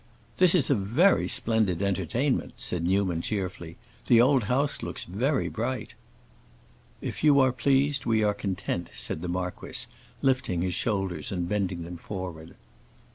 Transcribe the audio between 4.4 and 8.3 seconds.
house looks very bright." "If you are pleased, we